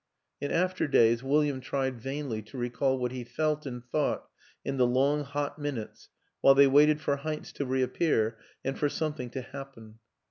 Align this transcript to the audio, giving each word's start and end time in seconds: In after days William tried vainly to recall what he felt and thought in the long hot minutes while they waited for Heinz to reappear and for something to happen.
In 0.39 0.49
after 0.49 0.87
days 0.87 1.21
William 1.21 1.61
tried 1.61 2.01
vainly 2.01 2.41
to 2.41 2.57
recall 2.57 2.97
what 2.97 3.11
he 3.11 3.23
felt 3.23 3.67
and 3.67 3.85
thought 3.85 4.25
in 4.65 4.77
the 4.77 4.87
long 4.87 5.23
hot 5.23 5.59
minutes 5.59 6.09
while 6.39 6.55
they 6.55 6.65
waited 6.65 6.99
for 6.99 7.17
Heinz 7.17 7.51
to 7.51 7.67
reappear 7.67 8.35
and 8.65 8.75
for 8.75 8.89
something 8.89 9.29
to 9.29 9.41
happen. 9.43 9.99